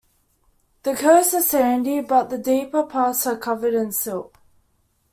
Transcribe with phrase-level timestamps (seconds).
[0.81, 4.33] The coasts are sandy but the deeper parts are covered in silt.